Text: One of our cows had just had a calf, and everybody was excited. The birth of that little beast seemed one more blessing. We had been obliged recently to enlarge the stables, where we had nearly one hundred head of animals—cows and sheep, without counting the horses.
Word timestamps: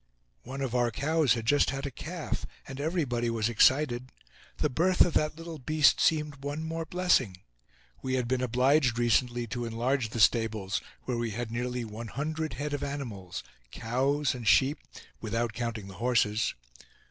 One 0.41 0.61
of 0.61 0.73
our 0.73 0.89
cows 0.89 1.35
had 1.35 1.45
just 1.45 1.69
had 1.69 1.85
a 1.85 1.91
calf, 1.91 2.47
and 2.67 2.81
everybody 2.81 3.29
was 3.29 3.47
excited. 3.49 4.11
The 4.57 4.67
birth 4.67 5.01
of 5.01 5.13
that 5.13 5.35
little 5.35 5.59
beast 5.59 5.99
seemed 5.99 6.37
one 6.43 6.63
more 6.63 6.85
blessing. 6.87 7.37
We 8.01 8.15
had 8.15 8.27
been 8.27 8.41
obliged 8.41 8.97
recently 8.97 9.45
to 9.45 9.63
enlarge 9.63 10.09
the 10.09 10.19
stables, 10.19 10.81
where 11.03 11.17
we 11.19 11.29
had 11.37 11.51
nearly 11.51 11.85
one 11.85 12.07
hundred 12.07 12.53
head 12.53 12.73
of 12.73 12.81
animals—cows 12.83 14.33
and 14.33 14.47
sheep, 14.47 14.79
without 15.21 15.53
counting 15.53 15.87
the 15.87 15.93
horses. 16.01 16.55